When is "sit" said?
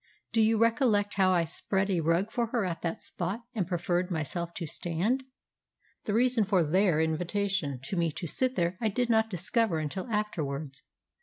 8.25-8.55